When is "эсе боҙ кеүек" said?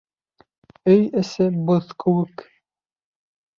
1.21-2.47